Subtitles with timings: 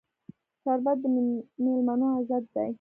[0.63, 1.05] شربت د
[1.63, 2.69] میلمنو عزت دی